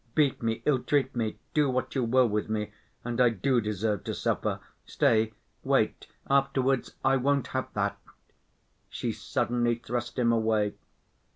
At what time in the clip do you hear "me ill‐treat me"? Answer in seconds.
0.41-1.37